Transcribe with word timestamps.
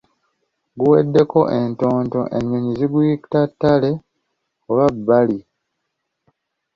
Guweddeko 0.77 1.39
entonto 1.61 2.19
enyonyi 2.37 2.71
ziguyita 2.79 3.39
ttale 3.51 3.91
oba 4.69 4.85
bbali. 4.95 5.39